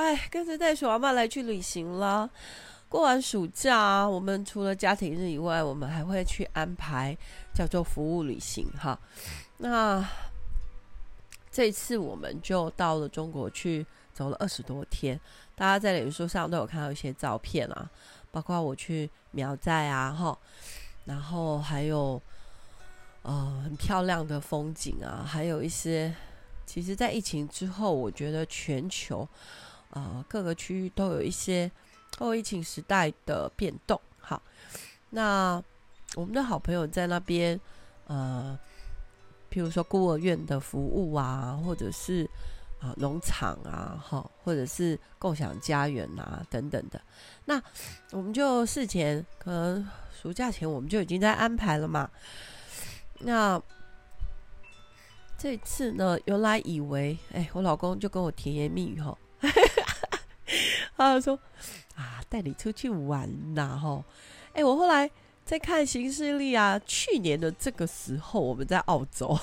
[0.00, 2.30] 哎，跟着袋鼠阿妈来去旅行了。
[2.88, 7.14] 过完暑假，我们除了家庭日以外，我们还会去安排
[7.54, 8.98] 叫做服务旅行哈。
[9.58, 10.02] 那
[11.50, 13.84] 这次我们就到了中国去，
[14.14, 15.20] 走了二十多天。
[15.54, 17.90] 大家在脸书上都有看到一些照片啊，
[18.30, 20.38] 包括我去苗寨啊，哈，
[21.04, 22.20] 然后还有
[23.20, 26.14] 呃很漂亮的风景啊，还有一些。
[26.64, 29.28] 其实，在疫情之后，我觉得全球、
[29.90, 31.70] 呃、各个区域都有一些
[32.18, 34.00] 后疫情时代的变动。
[34.18, 34.40] 好，
[35.10, 35.62] 那
[36.14, 37.60] 我们的好朋友在那边，
[38.06, 38.58] 呃，
[39.50, 42.28] 譬如说孤儿院的服务啊，或者是
[42.80, 47.00] 啊、农场啊，哈，或者是共享家园啊等等的。
[47.44, 47.62] 那
[48.10, 49.86] 我们就事前可能
[50.22, 52.10] 暑假前我们就已经在安排了嘛。
[53.18, 53.60] 那
[55.36, 59.16] 这次呢，原来以为，哎，我老公就跟我甜言蜜语哈，
[61.08, 61.38] 他就说
[61.94, 64.04] 啊，带你出去玩呐，哈，
[64.52, 65.10] 哎，我后来
[65.44, 69.38] 在看行事历啊，去年的这个时候我们在澳洲，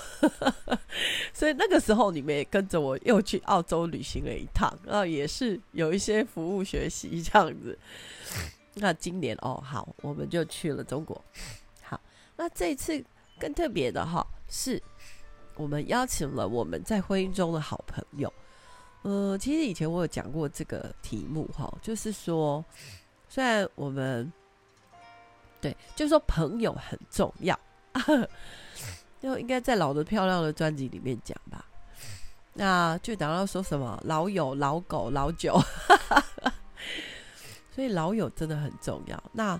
[1.33, 7.77] 所以那个时候你们也跟着我又去澳洲旅行了一趟，然后也是有一些服务学习这样子。
[8.75, 11.19] 那今年哦，好，我们就去了中国。
[11.81, 11.99] 好，
[12.37, 13.03] 那这次
[13.39, 14.81] 更特别的哈是。
[15.59, 18.31] 我们邀请了我们在婚姻中的好朋友，
[19.07, 22.63] 呃，其实以前我有讲过这个题目哈，就是说，
[23.29, 24.29] 虽然我们
[25.61, 27.57] 对，就是说朋友很重要，
[29.21, 31.65] 就应该在老的漂亮的专辑里面讲吧。
[32.51, 35.57] 那就讲到说什么老友、老狗、老酒，
[37.73, 39.23] 所以老友真的很重要。
[39.31, 39.57] 那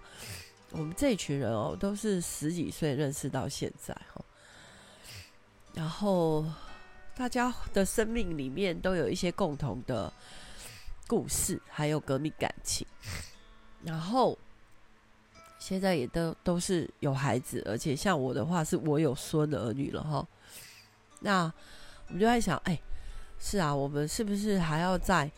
[0.71, 4.21] 我们这一群人哦，都是十几岁认识到现在哈。
[5.73, 6.43] 然后，
[7.17, 10.13] 大家的生命里面都有一些共同的
[11.07, 12.85] 故事，还有革命感情。
[13.83, 14.37] 然后，
[15.57, 20.27] 现在也都都是有孩子，而且像我的话，是我有孙儿女了哈。
[21.21, 21.51] 那
[22.07, 22.79] 我们就在想，哎，
[23.39, 25.31] 是啊，我们是不是还要再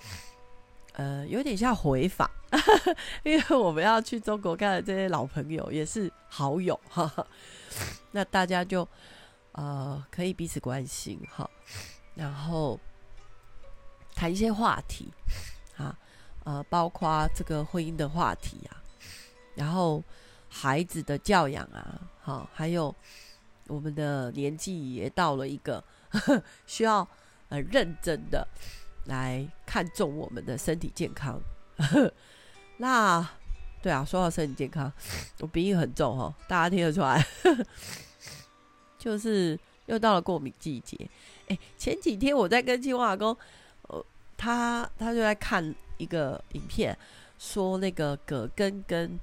[0.94, 2.29] 呃，有点像回访，
[3.23, 7.25] 因为我们要去中国看的这些老朋友也是好友哈。
[8.12, 8.85] 那大家就。
[9.59, 11.49] 呃，可以彼此关心哈，
[12.15, 12.79] 然后
[14.15, 15.11] 谈一些话题
[15.75, 15.93] 啊，
[16.45, 18.81] 呃，包括这个婚姻的话题啊，
[19.55, 20.01] 然后
[20.47, 22.95] 孩子的教养啊，好，还有
[23.67, 25.83] 我们的年纪也到了一个
[26.65, 27.05] 需要
[27.49, 28.47] 呃认真的
[29.07, 31.37] 来看重我们的身体健康。
[32.77, 33.29] 那
[33.81, 34.89] 对啊，说到身体健康，
[35.39, 37.27] 我鼻音很重哦，大家听得出来。
[38.99, 41.09] 就是又到了过敏季节，
[41.47, 43.35] 哎，前几天我在跟青蛙公，
[43.83, 44.05] 呃，
[44.35, 46.95] 他他就在看一个影片，
[47.39, 49.17] 说那个葛根跟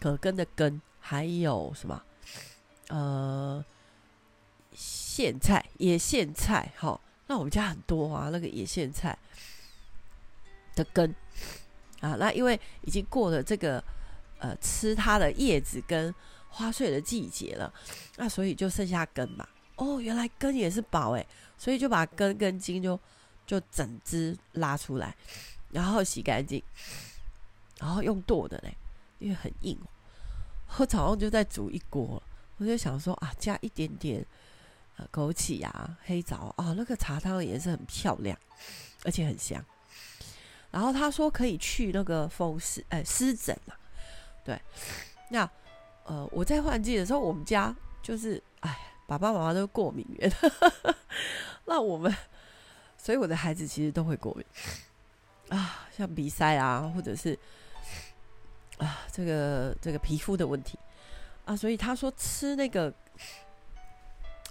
[0.00, 2.02] 葛根的根，还有什么，
[2.88, 3.62] 呃，
[4.74, 9.16] 苋菜野苋菜，哈，那我们家很多啊，那个野苋菜
[10.74, 11.14] 的根，
[12.00, 13.84] 啊，那因为已经过了这个，
[14.38, 16.14] 呃，吃它的叶子跟。
[16.50, 17.72] 花穗的季节了，
[18.16, 19.48] 那所以就剩下根嘛。
[19.76, 23.00] 哦，原来根也是宝诶，所以就把根跟茎就
[23.46, 25.16] 就整只拉出来，
[25.70, 26.62] 然后洗干净，
[27.78, 28.76] 然后用剁的嘞，
[29.20, 29.78] 因为很硬。
[30.76, 32.22] 我早上就在煮一锅，
[32.58, 34.26] 我就想说啊，加一点点
[35.10, 38.36] 枸杞啊、黑枣啊、那个茶汤的颜色很漂亮，
[39.04, 39.64] 而且很香。
[40.70, 43.72] 然后他说可以去那个风湿哎湿疹啊，
[44.44, 44.60] 对，
[45.30, 45.48] 那。
[46.10, 47.72] 呃，我在换季的时候，我们家
[48.02, 48.76] 就是，哎，
[49.06, 50.32] 爸爸妈妈都过敏源，
[51.66, 52.12] 那我们，
[52.98, 54.44] 所以我的孩子其实都会过敏
[55.56, 57.38] 啊，像鼻塞啊，或者是
[58.78, 60.76] 啊，这个这个皮肤的问题
[61.44, 62.92] 啊，所以他说吃那个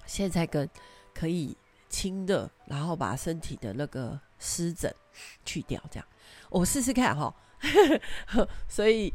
[0.08, 0.70] 苋菜根
[1.14, 1.58] 可以
[1.90, 4.96] 清热，然后把身体的那个湿疹
[5.44, 6.08] 去掉，这样
[6.50, 7.36] 我试试看哈，
[8.70, 9.14] 所以。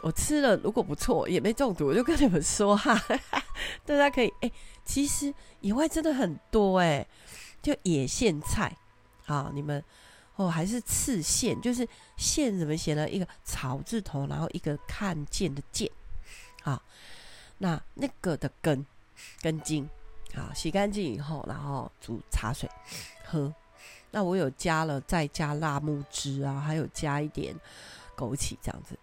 [0.00, 2.96] 我吃了，如果不错，也没中毒，我就跟你们说哈，
[3.84, 4.50] 大家可以哎、
[4.84, 7.04] 其实野外真的很多哎、
[7.60, 8.76] 就野苋菜
[9.26, 9.82] 啊，你们
[10.36, 11.86] 哦还是刺苋，就是
[12.16, 13.10] 苋怎么写呢？
[13.10, 15.90] 一个草字头，然后一个看见的见，
[16.62, 16.80] 啊，
[17.58, 18.86] 那那个的根
[19.42, 19.88] 根茎
[20.36, 22.70] 啊，洗干净以后，然后煮茶水
[23.26, 23.52] 喝，
[24.12, 27.52] 那我有加了再加辣木汁啊，还有加一点
[28.16, 28.96] 枸杞这样子。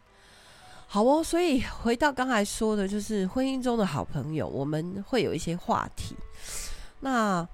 [0.96, 6.16] 好哦，所以回到刚才说的，就是婚姻中的好朋友，我们会有一些话题。
[7.02, 7.46] 那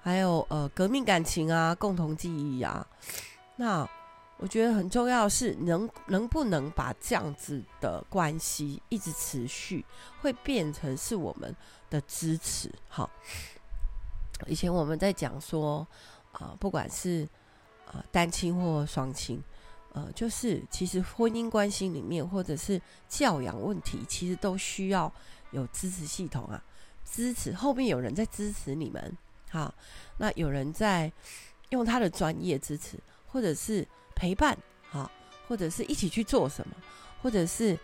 [0.00, 2.86] 还有呃，革命感情啊，共同记忆啊。
[3.56, 3.84] 那
[4.36, 9.84] 我觉得很重要的是能能不能把这样子的关系一直持续，
[10.20, 11.52] 会变成是我们
[11.90, 12.70] 的支持。
[12.88, 13.10] 好，
[14.46, 15.84] 以前我们在讲说
[16.30, 17.28] 啊、不管是
[17.88, 19.42] 啊、单亲或双亲，
[19.94, 25.10] 呃，就是其实婚姻关系里面或者是教养问题，其实都需要
[25.50, 26.62] 有支持系统啊，
[27.10, 29.16] 支持后面有人在支持你们。
[29.50, 29.74] 哈，
[30.18, 31.10] 那有人在
[31.70, 33.88] 用他的专业支持，或者是。
[34.16, 34.56] 陪伴，
[34.92, 35.10] 哈，
[35.48, 36.76] 或者是一起去做什么，
[37.20, 37.76] 或者是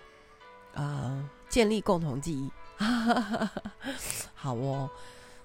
[0.75, 2.49] 呃建立共同记忆，
[4.33, 4.89] 好哦。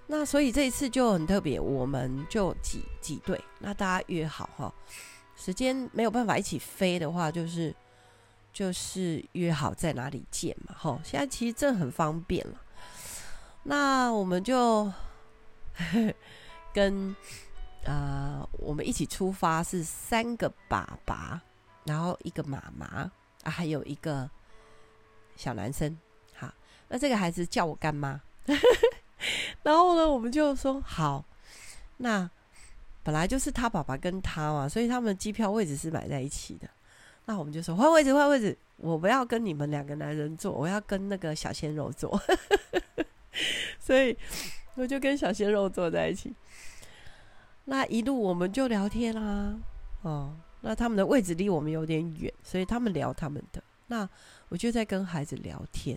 [0.05, 4.71] 那所以这一次就很特别，我们就几几对，那大家约好哈，
[5.35, 7.75] 时间没有办法一起飞的话，就是
[8.53, 10.99] 就是约好在哪里见嘛，哈。
[11.03, 12.61] 现在其实这很方便了，
[13.63, 14.91] 那我们就
[16.73, 17.15] 跟。
[17.87, 21.39] 啊、我们一起出发是三个爸爸，
[21.83, 22.87] 然后一个妈妈
[23.43, 24.27] 啊，还有一个
[25.35, 25.95] 小男生。
[26.33, 26.51] 好，
[26.87, 28.19] 那这个孩子叫我干妈。
[29.61, 31.23] 然后呢，我们就说好，
[31.97, 32.27] 那
[33.05, 36.67] 本来就是他爸爸跟他嘛，所以他们的机票位置是买在一起的。
[37.25, 42.19] 那我们就说换位置，换位置，我不要跟你们两个男人坐，我要跟那个小鲜肉坐。
[43.79, 44.17] 所以
[44.73, 46.33] 我就跟小鲜肉坐在一起。
[47.65, 49.59] 那一路我们就聊天啦、啊，
[50.01, 54.09] 哦，那他们的位置离我们有点远，所以他们聊他们的，那
[54.49, 55.95] 我就在跟孩子聊天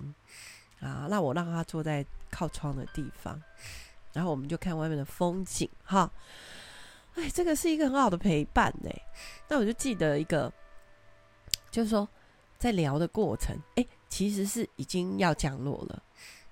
[0.80, 1.06] 啊。
[1.08, 3.40] 那我让他坐在靠窗的地方，
[4.12, 6.10] 然后我们就看外面的风景，哈。
[7.18, 8.88] 哎，这个是一个很好的陪伴呢。
[9.48, 10.52] 那我就记得一个，
[11.70, 12.08] 就是说
[12.58, 16.02] 在聊的过程，哎，其实是已经要降落了。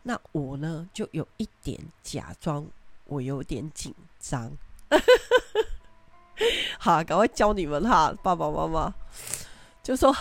[0.03, 2.67] 那我呢，就有一点假装
[3.05, 4.53] 我有点紧张。
[6.79, 8.95] 好，赶快教你们哈，爸爸妈妈
[9.83, 10.15] 就说：“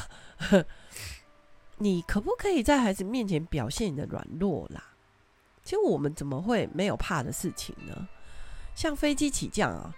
[1.77, 4.83] 你可不可以在孩子面前表现你的软弱啦？”
[5.63, 8.07] 其实我们怎么会没有怕的事情呢？
[8.75, 9.94] 像飞机起降啊，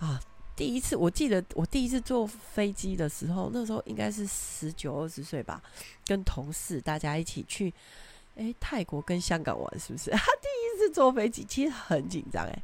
[0.00, 0.20] 啊，
[0.54, 5.62] 第一次我记得我第一次坐飞机的时候，那时候应该是十九二十岁吧，
[6.06, 7.72] 跟同事大家一起去，
[8.36, 10.10] 哎，泰国跟香港玩，是不是？
[10.10, 12.62] 啊， 第一次坐飞机，其实很紧张哎，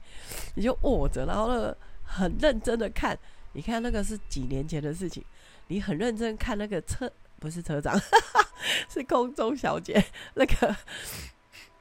[0.55, 3.19] 你就卧着，然后那个很认真的看，
[3.53, 5.25] 你看那个是几年前的事情，
[5.69, 7.99] 你很认真看那个车，不是车长，
[8.89, 10.05] 是空中小姐，
[10.35, 10.77] 那个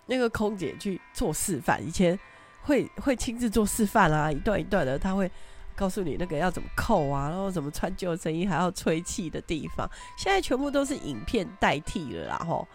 [0.06, 2.18] 那个空姐去做示范，以前
[2.64, 5.30] 会会亲自做示范啊，一段一段的，他会
[5.76, 12.68] 告诉你那个要怎么扣啊，然后怎么穿救生衣，还要吹气的地方，现在全部都是影片代替了啦，吼。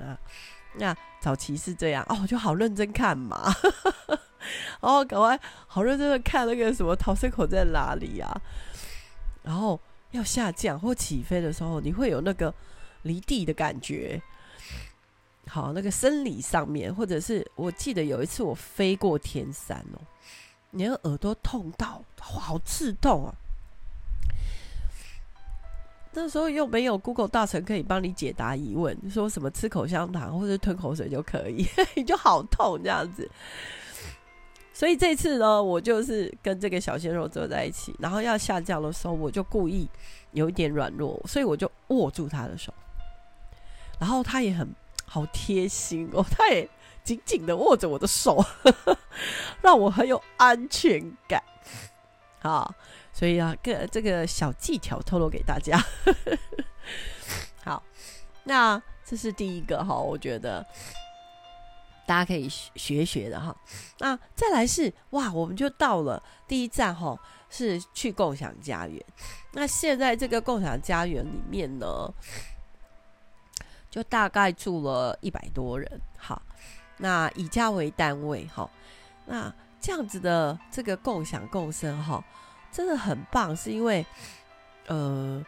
[0.00, 0.16] 啊，
[0.76, 3.52] 那早期是这样哦，就好认真看嘛，
[4.06, 4.18] 然
[4.80, 8.40] 后赶快好认真的看那个什么逃生口在哪里啊，
[9.42, 9.78] 然后
[10.12, 12.54] 要下降或起飞的时候，你会有那个
[13.02, 14.22] 离地的感觉。
[15.46, 19.98] 好，那个生理上面，或者是我记得有一次我飞过天山哦，
[20.70, 23.34] 你的耳朵痛到，好刺痛啊！
[26.12, 33.28] 那时候又没有 Google 大神可以帮你解答疑问，说什么吃口香糖或者吞口水就可以， 你就好痛这样子。
[34.72, 39.88] 所以这次呢，我就是跟这个小鲜肉坐在一起，然后要下降的时候，我就故意
[40.32, 42.72] 有一点软弱，所以我就握住他的手，
[44.00, 44.66] 然后他也很
[45.10, 46.68] 好贴心哦， 他也
[47.02, 48.44] 紧紧的握着我的手，
[49.60, 51.42] 让我很有安全感。
[52.40, 52.72] 好。
[53.12, 55.76] 所以啊，个这个小技巧透露给大家。
[57.62, 57.82] 好，
[58.44, 60.64] 那这是第一个哈，我觉得
[62.06, 63.54] 大家可以学学的哈。
[63.98, 67.18] 那再来是哇，我们就到了第一站哈，
[67.50, 69.04] 是去共享家园。
[69.52, 71.86] 那现在这个共享家园里面呢，
[73.90, 76.00] 就大概住了一百多人。
[76.16, 76.40] 好，
[76.98, 78.70] 那以家为单位哈，
[79.26, 82.24] 那这样子的这个共享共生哈。
[82.72, 84.06] 真的很棒，是因为，
[84.86, 85.44] 呃，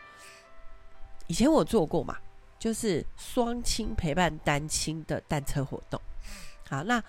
[1.29, 2.17] 以前我做过嘛，
[2.59, 6.01] 就是双亲陪伴单亲的单车活动。
[6.69, 7.01] 好，那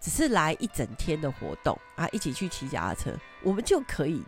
[0.00, 4.20] 只是来一整天的活动啊，一起去骑脚踏车，我们就可以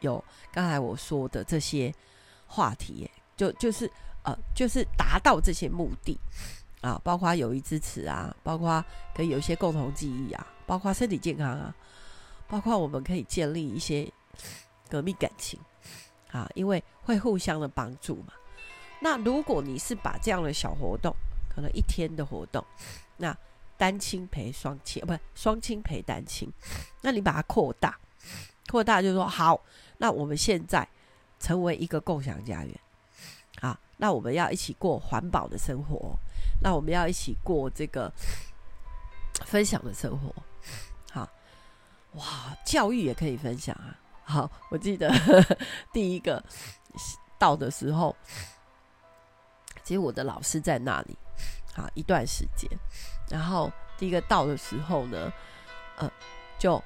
[0.00, 1.94] 有刚才我说的这些
[2.46, 3.90] 话题，就就是
[4.24, 6.18] 呃，就是达到这些目的
[6.82, 11.74] 啊，包括友谊支持啊，包括可以有一些共同记忆啊，包括身体健康啊，
[12.46, 14.10] 包括我们可以建立一些。
[14.90, 15.56] 革命感情，
[16.32, 18.32] 啊，因为会互相的帮助嘛。
[19.00, 21.14] 那如果你是把这样的小活动，
[21.48, 22.64] 可能一天的活动，
[23.16, 23.32] 那
[23.78, 26.52] 单亲陪双亲，不是双亲陪单亲，
[27.02, 27.96] 那你把它扩大，
[28.68, 29.60] 扩大就是说好，
[29.96, 30.88] 那我们现在
[31.38, 32.80] 成为一个共享家园。
[34.00, 36.18] 那我们要一起过环保的生活，
[36.62, 38.10] 那我们要一起过这个
[39.44, 40.34] 分享的生活。
[41.12, 41.28] 好，
[42.12, 43.94] 哇，教育也可以分享啊。
[44.24, 45.12] 好，我记得
[45.92, 46.42] 第一个
[47.38, 48.16] 到的时候，
[49.84, 51.18] 其实我的老师在那里，
[51.74, 52.70] 好一段时间。
[53.28, 55.30] 然后第一个到的时候呢，
[55.98, 56.10] 呃，
[56.58, 56.82] 就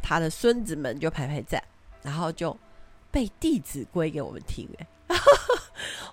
[0.00, 1.60] 他的孙子们就排排站，
[2.02, 2.56] 然后就
[3.10, 4.86] 背《弟子规》给我们听，哎。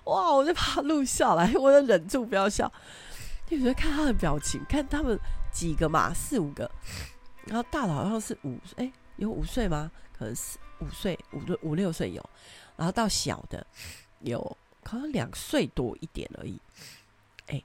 [0.04, 0.32] 哇！
[0.32, 2.70] 我就把它录下来， 我就忍住不要笑。
[3.48, 5.18] 你觉得看他的表情，看他们
[5.50, 6.70] 几个嘛，四五个，
[7.46, 9.90] 然后大的好像是五岁，哎，有五岁吗？
[10.18, 12.30] 可能是五岁，五六五六岁有，
[12.76, 13.66] 然后到小的
[14.20, 16.60] 有可能两岁多一点而已。
[17.46, 17.62] 哎，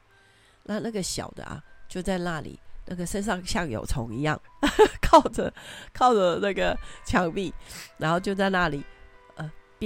[0.63, 4.39] 那那个小的啊，就在那里，那个身上像有虫一样，
[5.01, 5.53] 靠着
[5.93, 7.53] 靠着那个墙壁，
[7.97, 8.83] 然后就在那里。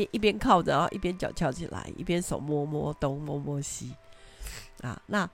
[0.06, 3.96] 边一边靠着，然后一边脚翘起来，一边手摸摸东摸摸西，
[4.82, 5.30] 啊，那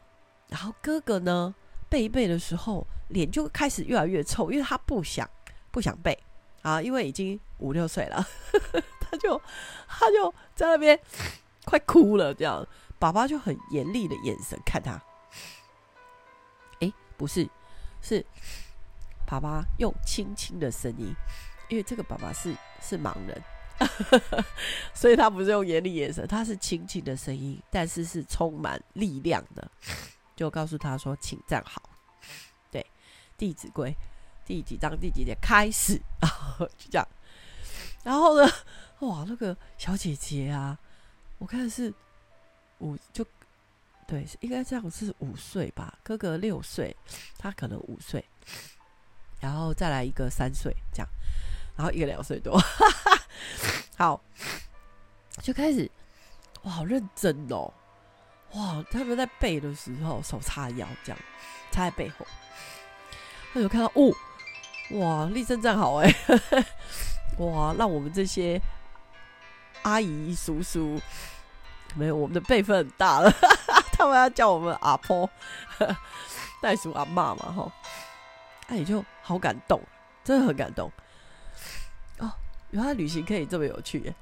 [0.48, 1.53] 然后哥哥呢
[1.89, 5.29] 背一背的时候，脸就开始越来越臭，因为他不想
[5.72, 6.17] 不想背。
[6.62, 8.25] 啊，因为已经五六岁了，
[9.01, 9.38] 他就
[9.86, 10.98] 他就在那边
[11.65, 12.65] 快哭了，这样，
[12.98, 14.93] 爸爸就很严厉的眼神看他，
[16.79, 17.50] 哎，不是，
[18.01, 18.25] 是
[19.25, 21.13] 爸爸用轻轻的声音，
[21.67, 23.43] 因为这个爸爸是是盲人。
[24.94, 29.70] 所以他不是用严厉眼神，他是轻轻的声音，但是是充满力量的，
[30.36, 31.89] 就告诉他说：“请站好。”
[32.72, 32.82] 对，
[33.38, 33.92] 《弟子规》
[34.46, 37.08] 第几章第几节开始，然 后就这样。
[38.03, 38.51] 然后呢，
[39.00, 40.77] 哇，那个小姐姐啊，
[41.38, 41.94] 我看是
[42.80, 43.25] 五，就
[44.06, 45.98] 对，应该这样是五岁吧？
[46.03, 46.96] 哥哥六岁，
[47.38, 48.24] 他可能五岁，
[49.39, 51.08] 然后再来一个三岁，这样。
[51.75, 52.62] 然后一个两岁多，
[53.98, 54.22] 好，
[55.42, 55.89] 就开始，
[56.63, 57.74] 哇，好认真哦，
[58.53, 61.20] 哇，他们在背的时候手叉腰这样，
[61.72, 62.25] 插在背后，
[63.53, 64.13] 我有看到哦，
[65.00, 66.13] 哇，立正站好哎，
[67.39, 68.62] 哇，让我们这些
[69.82, 71.01] 阿姨叔叔，
[71.96, 73.32] 没有，我们的辈分很大了，
[73.92, 75.27] 他们要叫我们阿婆、
[76.62, 77.72] 袋鼠阿嬷嘛哈，
[78.68, 79.82] 那也就好感动，
[80.24, 80.92] 真的很感动。
[82.74, 84.15] 原来旅行可以这么有趣耶，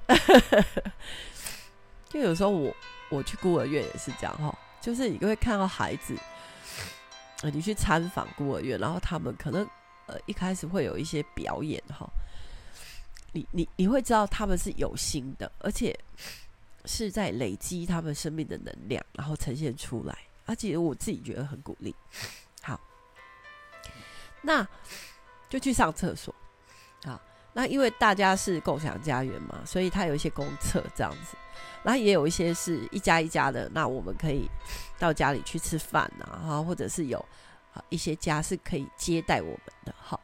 [2.09, 2.75] 就有时候我
[3.09, 6.13] 我去孤儿院也是这样哈，就是你会看到孩子，
[7.43, 9.65] 呃，你去参访孤儿院，然后他们可能
[10.05, 12.05] 呃一开始会有一些表演哈，
[13.31, 15.97] 你你你会知道他们是有心的，而且
[16.83, 21.95] 是在累积他们生命的能量，然后呈现出来，而且我自己觉得很鼓励。
[22.61, 22.77] 好，
[24.41, 24.67] 那
[25.47, 26.35] 就去上厕所。
[27.53, 31.35] 那因为大家是共享家园嘛，所以他有一些公厕这样子，
[31.83, 34.49] 然后也有一些是一家一家的，那我们可以
[34.97, 37.23] 到家里去吃饭啊，哈，或者是有
[37.89, 40.19] 一些家是可以接待我们的，哈。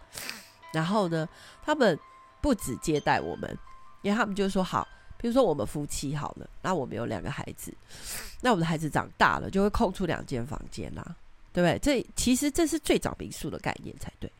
[0.72, 1.27] 然后呢，
[1.63, 2.00] 他们
[2.41, 3.57] 不止接待我们，
[4.01, 7.74] 因为他们就说好，比如说我们夫妻好了，那我们有两个孩子，
[8.41, 11.03] 那我们的孩子长大了，就会空出两间房间啦，
[11.51, 11.79] 对不对？
[11.79, 14.31] 这其实这是最早民宿的概念才对。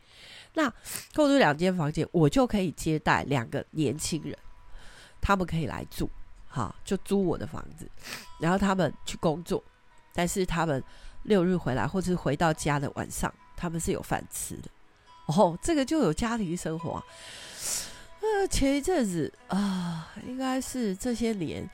[0.58, 0.68] 那
[1.14, 4.36] 购入两间房间，我就可以接待两个年轻人，
[5.20, 6.10] 他们可以来住，
[6.48, 7.88] 哈，就租我的房子，
[8.40, 9.62] 然后他们去工作，
[10.12, 10.82] 但是他们
[11.22, 14.68] 六日回来或是回到家的晚上，他们是有饭吃的，
[15.26, 17.04] 哦，这个就有家庭生活啊。
[18.20, 21.70] 呃，前一阵子啊，应该是这些年，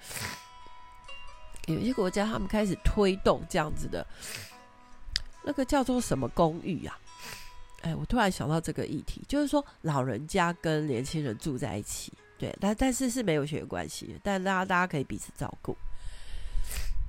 [1.68, 4.06] 有些国家他们开始推动这样子的，
[5.42, 6.98] 那个叫做什么公寓啊？
[7.84, 15.76] 哎，我突然想到这个议题，就是说老人家跟年轻人住在一起，对，但但是是没有血缘关系，但大家大家可以彼此照顾。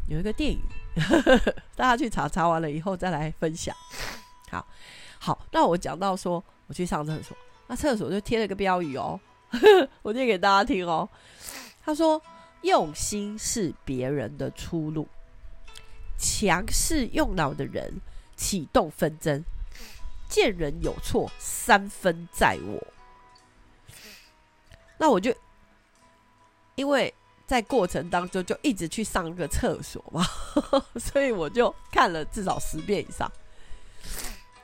[0.10, 0.60] 有一个电影，
[1.78, 3.74] 大家去查查完了以后再来分享。
[4.52, 4.68] 好，
[5.18, 9.18] 好，那我讲到说我去上厕所，那厕所就贴了个标语哦，
[10.04, 11.08] 我念给大家听哦。
[11.86, 12.22] 他说
[12.64, 15.08] ：“用心是别人的出路，
[16.18, 18.02] 强势用脑的人
[18.36, 19.42] 启动纷争。”
[20.36, 22.88] 见人有错，三分在我。
[24.98, 25.34] 那我就
[26.76, 27.14] 因为
[27.48, 30.26] 在过程当中就一直去上个厕所嘛，
[31.00, 33.32] 所以我就看了至少十遍以上。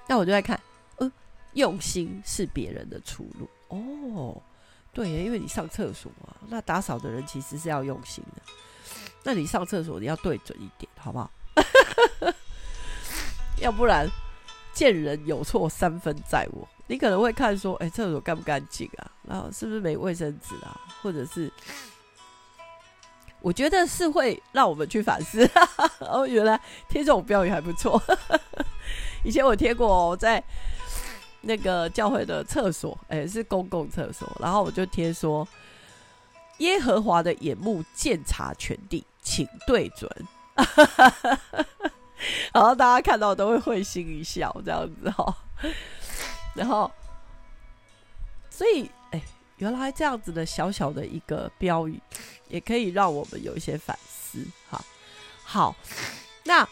[0.07, 0.59] 那我就在看，
[0.97, 1.09] 嗯，
[1.53, 4.41] 用心是别人的出路哦。
[4.91, 8.41] 对，因为你上厕所啊，那打扫的人其实是要用心的。
[9.23, 11.31] 那你上厕所你要对准一点，好不好？
[13.59, 14.05] 要不然。
[14.73, 16.67] 见人有错，三分在我。
[16.87, 19.11] 你可能会看说，哎、欸，厕所干不干净啊？
[19.23, 20.79] 然后是不是没卫生纸啊？
[21.01, 21.51] 或者是
[23.41, 25.49] 我觉得是会让我们去反思。
[26.01, 26.59] 哦，原来
[26.89, 28.01] 贴这种标语还不错。
[29.23, 30.43] 以前我贴过，在
[31.41, 35.47] 那个教会的厕所，哎、是公共厕所，然后我就贴说
[36.59, 40.09] ：“耶和华的眼目鉴察全地，请对准。”
[42.53, 45.35] 然后大家看到都会会心一笑，这样子哈。
[46.55, 46.91] 然后，
[48.49, 49.21] 所以，哎、
[49.57, 52.01] 原来这样子的小小的一个标语，
[52.47, 54.45] 也可以让我们有一些反思。
[54.69, 54.83] 哈，
[55.43, 55.75] 好，
[56.43, 56.67] 那。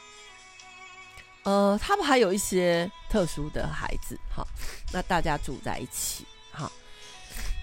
[1.43, 4.45] 呃，他们还有一些特殊的孩子，哈，
[4.91, 6.69] 那大家住在一起，哈，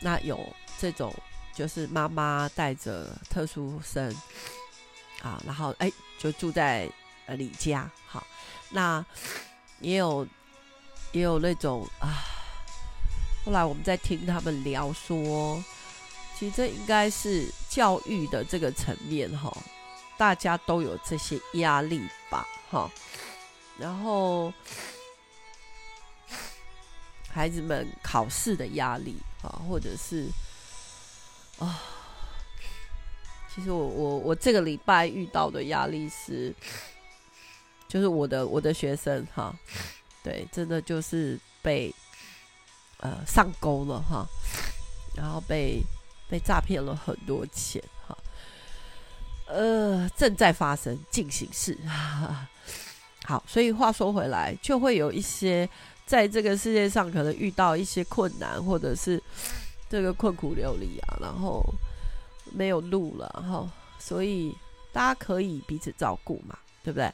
[0.00, 0.40] 那有
[0.78, 1.14] 这种
[1.54, 4.10] 就是妈妈带着特殊生，
[5.22, 6.90] 啊，然后哎、就住在
[7.26, 8.26] 呃李家，好，
[8.70, 9.04] 那
[9.80, 10.26] 也有
[11.12, 12.24] 也有那种啊，
[13.44, 15.62] 后来我们在听他们聊说，
[16.36, 19.54] 其实这应该是教育的这个层面，哈，
[20.16, 22.90] 大家都有这些压力吧，哈。
[23.78, 24.50] 然后，
[27.28, 30.26] 孩子们考试的压力啊，或者是
[31.58, 31.82] 啊，
[33.54, 36.54] 其实我我我这个礼拜遇到的压力是，
[37.88, 39.54] 就是我的我的学生哈，
[40.22, 41.94] 对，真的就是被
[42.98, 44.26] 呃上钩了哈，
[45.14, 45.82] 然后被
[46.28, 48.16] 被诈骗了很多钱哈，
[49.46, 51.78] 呃，正在发生进行式。
[53.24, 55.68] 好，所以话说回来，就会有一些
[56.04, 59.22] 在这个世界上可能遇到一些困难，或者是
[59.88, 61.64] 这个困苦流离啊，然后
[62.52, 64.56] 没有路了，然后所以
[64.92, 67.12] 大家可以彼此照顾嘛，对不对？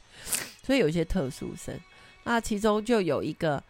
[0.63, 1.79] 所以有一些特殊生，
[2.25, 3.63] 那其中就有一个，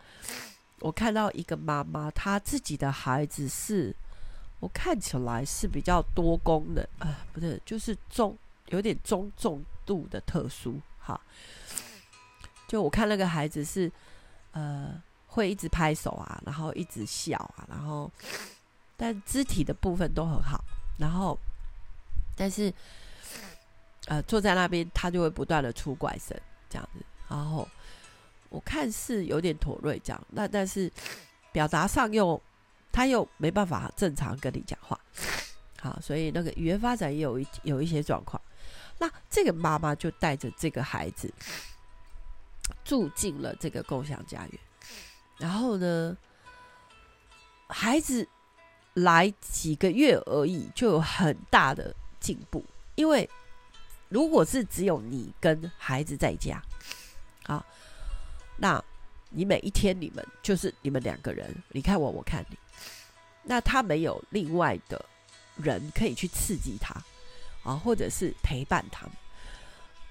[0.81, 3.95] 我看到一个妈妈，她自己的孩子是，
[4.61, 11.21] 我看起来是比较多功能啊，不对，就是中有点中重度的特殊，哈。
[12.69, 13.91] 就我看那个孩子是，
[14.53, 18.11] 呃，会一直拍手啊，然后一直笑啊，然后，
[18.97, 20.63] 但肢体的部分都很好，
[20.99, 21.39] 然后，
[22.35, 22.73] 但是，
[24.07, 26.35] 呃，坐在那边他就会不断的出怪声
[26.73, 27.69] 这样子，然后
[28.49, 30.91] 我看是有点妥瑞这样，那但是
[31.53, 32.41] 表达上又
[32.91, 34.99] 他又没办法正常跟你讲话，
[35.81, 38.41] 好，所以那个语言发展也有一有一些状况，
[38.99, 41.31] 那这个妈妈就带着这个孩子。
[42.85, 44.59] 住进了这个共享家园，
[45.39, 46.17] 然后呢，
[47.69, 48.27] 孩子
[48.95, 52.65] 来几个月而已，就有很大的进步。
[52.95, 53.29] 因为
[54.13, 56.63] 如果是只有你跟孩子在家，
[57.45, 57.65] 啊，
[58.59, 58.83] 那
[59.31, 62.57] 你每一天你们就是你们两个人，你看我，我看你，
[63.43, 65.03] 那他没有另外的
[65.57, 66.95] 人可以去刺激他，
[67.65, 69.07] 啊，或者是陪伴他，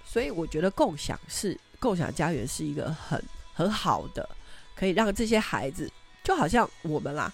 [0.04, 1.58] 所以我觉得共享是。
[1.82, 3.20] 共享家园是一个很
[3.56, 4.30] 很好的，
[4.76, 5.92] 可以让这些孩子，
[6.24, 7.34] 就好像我们啦，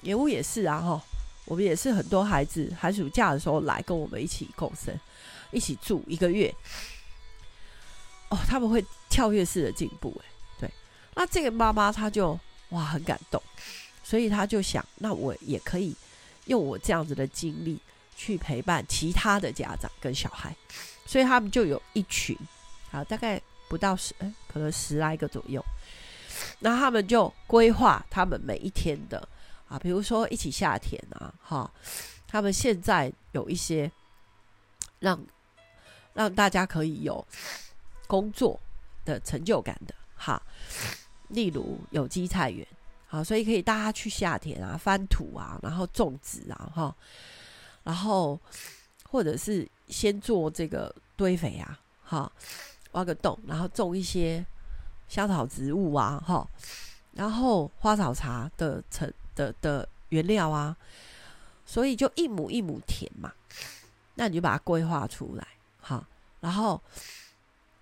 [0.00, 1.04] 业务也是啊，哈，
[1.44, 4.98] 我们也是很多孩子寒暑假的时候来跟我们一起共生，
[5.52, 6.52] 一起住一个月，
[8.30, 10.28] 哦，他们会跳跃式的进步，哎，
[10.60, 10.70] 对，
[11.14, 12.38] 那这个妈妈她就
[12.70, 13.40] 哇很感动，
[14.02, 15.94] 所以她就想，那我也可以
[16.46, 17.78] 用我这样子的经历
[18.16, 20.56] 去陪伴其他的家长跟小孩，
[21.06, 22.36] 所以他们就有一群，
[22.90, 23.40] 啊，大概。
[23.68, 25.64] 不到十，欸，可能十来个左右。
[26.58, 29.26] 那他们就规划他们每一天的
[29.66, 31.72] 啊，比如说一起下田啊，哈。
[32.28, 33.90] 他们现在有一些
[34.98, 35.18] 让
[36.14, 37.24] 让大家可以有
[38.06, 38.58] 工作
[39.04, 39.94] 的成就感的。
[40.16, 40.40] 哈，
[41.28, 42.66] 例如有机菜园，
[43.06, 46.96] 好，所以可以大家去下田啊，翻土啊，然后种植啊，哈，
[47.82, 48.38] 然后
[49.08, 52.32] 或者是先做这个堆肥啊，哈。
[52.92, 54.44] 挖个洞，然后种一些
[55.08, 56.46] 香草植物啊，哈，
[57.12, 60.76] 然后花草茶的成的的原料啊，
[61.64, 63.32] 所以就一亩一亩田嘛，
[64.14, 65.48] 那你就把它规划出来，
[65.82, 66.02] 好，
[66.40, 66.80] 然后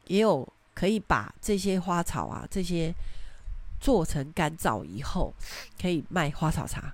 [0.09, 2.93] 也有可以把这些花草啊这些
[3.81, 5.33] 做成干燥以后
[5.81, 6.93] 可以卖花草茶，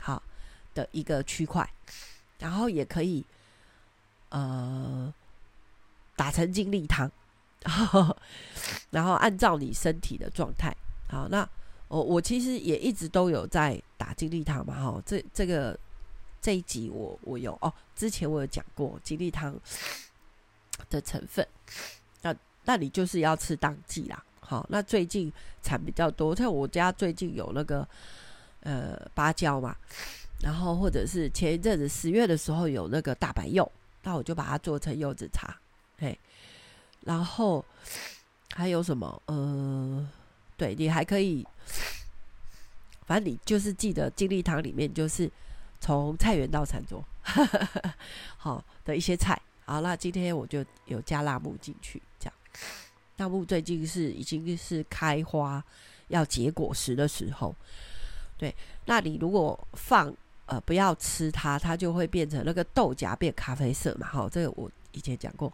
[0.00, 0.20] 好，
[0.74, 1.68] 的一个区块，
[2.40, 3.24] 然后也可以
[4.30, 5.14] 呃
[6.16, 7.10] 打成精力汤。
[8.90, 10.74] 然后按照你身体的状态，
[11.08, 11.46] 好，那
[11.88, 15.76] 我我其实也一直都有在打精力汤嘛，哈，这这个
[16.40, 19.52] 这一集我我有哦，之前我有讲过精力汤
[20.90, 21.46] 的成分，
[22.22, 27.86] 那那你就是要吃当季啦，好，那最近产比较多，像我家最近有那个
[28.60, 29.76] 呃芭蕉嘛，
[30.42, 33.70] 然后或者是前一阵子十月的时候有那个大白柚。
[34.04, 35.54] 那我就把它做成柚子茶，
[35.98, 36.18] 嘿，
[37.02, 37.62] 然后
[38.54, 39.20] 还有什么？
[39.26, 40.08] 呃，
[40.56, 41.46] 对，你还可以，
[43.04, 45.30] 反正你就是记得精力堂里面就是
[45.78, 47.04] 从菜园到餐桌，
[48.38, 49.37] 好的一些菜。
[49.68, 52.34] 好，那今天我就有加辣木进去，这样。
[53.18, 55.62] 辣木最近是已经是开花
[56.06, 57.54] 要结果实的时候，
[58.38, 58.54] 对。
[58.86, 60.10] 那你如果放
[60.46, 64.06] 呃不要吃它，它就会变成那个豆荚变咖啡色嘛。
[64.06, 65.52] 好，这个我以前讲过。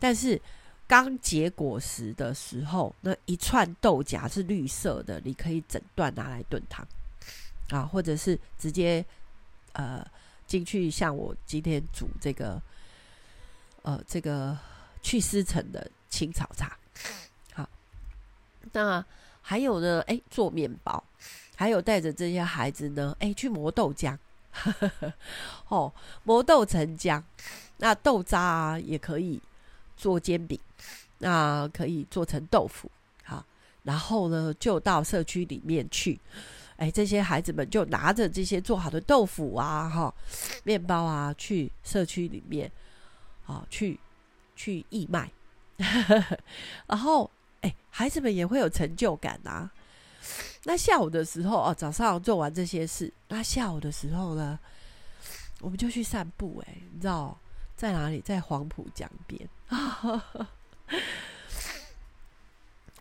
[0.00, 0.40] 但是
[0.88, 6.84] 刚结果实的时候，那一串豆荚是绿色的，你可以整段拿来炖汤
[7.68, 9.04] 啊，或者是直接
[9.74, 10.04] 呃
[10.48, 12.60] 进去，像我今天煮这个
[13.82, 14.56] 呃这个
[15.02, 16.76] 去湿层的青草茶。
[17.54, 17.68] 好，
[18.72, 19.04] 那
[19.42, 20.00] 还有呢？
[20.06, 21.02] 哎，做面包。
[21.56, 24.16] 还有带着这些孩子呢，哎，去磨豆浆，
[25.68, 25.92] 哦，
[26.24, 27.22] 磨豆成浆，
[27.76, 29.38] 那豆渣啊也可以
[29.94, 30.58] 做煎饼，
[31.18, 32.90] 那可以做成豆腐，
[33.24, 33.44] 好，
[33.82, 36.18] 然后呢就到社区里面去，
[36.76, 40.14] 哎，这些孩子们就拿着这些做好的豆腐啊，哈，
[40.64, 42.72] 面包啊，去社区里面，
[43.50, 43.98] 啊，去
[44.54, 45.30] 去义卖，
[46.86, 47.30] 然后
[47.62, 49.70] 哎，孩子们也会有成就感啊。
[50.64, 54.58] 那下午的时候哦，早上做完这些事，那下午的时候呢，
[55.60, 56.62] 我们就去散步。
[56.66, 57.36] 哎，你知道
[57.74, 58.20] 在哪里？
[58.20, 59.48] 在黄浦江边，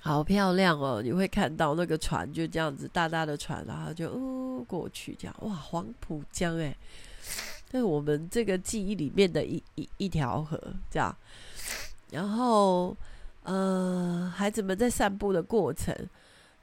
[0.02, 1.02] 好漂亮哦！
[1.04, 6.74] 你会看到那个船就这样子大大的船，然后就哦过去这样哇，黄浦江哎，
[7.78, 11.16] 是我们这个记忆里面的一一一条河这样。
[12.12, 12.96] 然后
[13.44, 15.96] 呃，孩子们在散步的过程。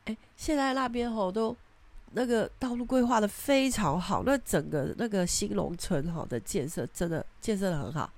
[0.05, 1.57] 哎，现在那边吼都
[2.13, 8.11] 那个道路规划的非常好，那整个那个新农村哈的建设真的建设的很好。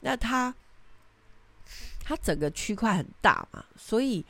[0.00, 0.54] 那它
[2.02, 4.24] 它整个区块很大嘛，所以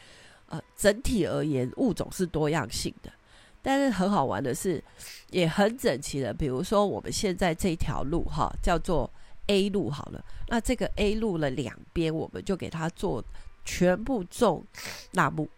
[0.48, 3.12] 呃整体而言物种是多样性的。
[3.62, 4.82] 但是很好玩的是，
[5.30, 6.32] 也很整齐的。
[6.32, 9.10] 比如说我们现在这条路哈叫做
[9.46, 13.24] A 路好了，那这个 A 路的两边我们就给它做
[13.64, 14.64] 全部种
[15.12, 15.48] 辣木。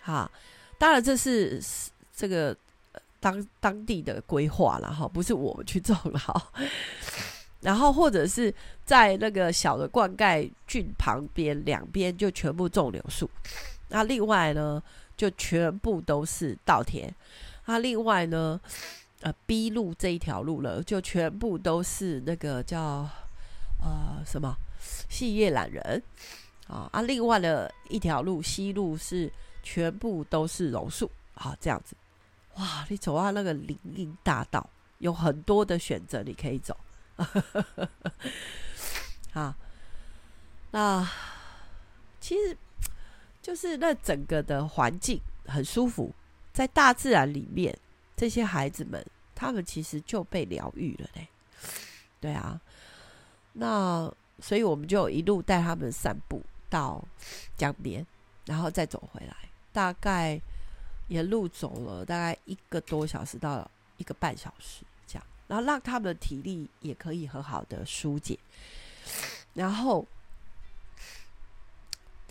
[0.00, 0.30] 哈，
[0.78, 1.62] 当然这是
[2.14, 2.56] 这个
[3.20, 6.52] 当当地的规划了哈，不是我们去种了哈。
[7.60, 13.28] 然后或者是在那个小的灌溉圳旁边，两边就全部种柳树。
[13.88, 14.80] 那另外呢，
[15.18, 17.14] 就全部都是稻田。
[17.66, 18.58] 啊另外呢，
[19.20, 23.06] 呃，B 路这一条路了，就全部都是那个叫
[23.82, 24.56] 呃什么
[25.10, 26.02] 细叶榄仁
[26.68, 26.88] 啊。
[26.90, 29.30] 啊，另外的一条路西路是。
[29.60, 31.94] 全部都是榕树，啊，这样子，
[32.54, 32.86] 哇！
[32.88, 36.74] 你走到那个林荫大道，有很多的选择，你可以走。
[39.34, 39.54] 啊，
[40.70, 41.06] 那
[42.18, 42.56] 其实
[43.48, 46.14] 就是那整个的环境很舒服，
[46.52, 47.74] 在大自然里面，
[48.14, 49.02] 这些孩子们
[49.34, 51.26] 他们其实就被疗愈了嘞。
[52.20, 52.60] 对啊，
[53.54, 57.02] 那所以我们就一路带他们散步到
[57.56, 58.06] 江边，
[58.44, 59.34] 然后再走回来。
[59.72, 60.38] 大概
[61.06, 68.38] 沿路走了大概一个多小时到一个半小时这样，然后让他们的体力也可以很好的疏解。
[69.54, 70.06] 然后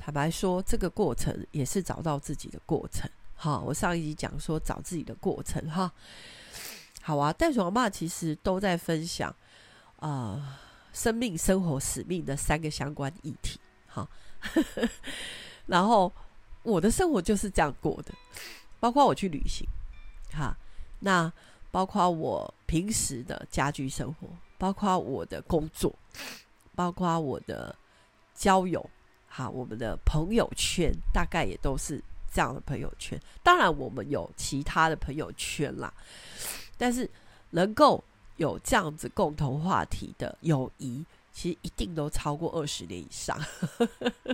[0.07, 3.11] 坦白说，这个过程也是找到自己的过程。
[3.35, 5.91] 哈，我上一集讲说找自己的过程哈。
[7.01, 9.35] 好啊，袋鼠阿妈其实都在分享
[9.97, 10.61] 啊、
[10.93, 13.59] 生命、生活、使命的三个相关议题。
[13.85, 14.07] 哈，
[15.67, 16.09] 然后。
[16.63, 18.13] 我的生活就是这样过的，
[18.77, 19.65] 包括我去旅行，
[20.33, 20.53] 哈，
[20.99, 21.31] 那
[21.71, 25.95] 包括我平时的家居生活，包括我的工作，
[26.75, 27.73] 包括我的
[28.35, 28.89] 交友，
[29.37, 33.21] 好，我们的朋友圈大概也都是这样的朋友圈。
[33.43, 35.93] 当然，我们有其他的朋友圈啦，
[36.75, 37.07] 但是
[37.51, 38.03] 能够
[38.37, 43.39] 有这样子共同话题的友谊，其实一定都超过二十年以上。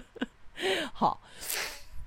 [0.93, 1.19] 好。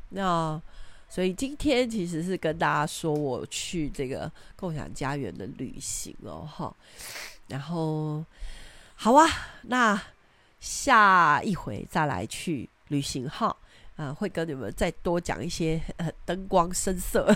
[0.08, 0.58] 那
[1.06, 6.74] 所以今天其实是跟大家说我去这个共享家园的旅行哦，哈。
[7.48, 8.24] 然后
[8.94, 9.28] 好啊，
[9.64, 10.02] 那
[10.60, 13.56] 下一回再来去旅行哈，
[13.96, 17.34] 啊，会跟你们再多讲一些呃灯光声色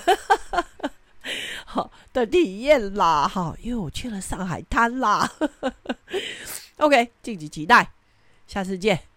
[1.66, 5.30] 好的体验啦，哈，因为我去了上海滩啦。
[6.78, 7.92] OK，敬请期待，
[8.46, 9.09] 下次见。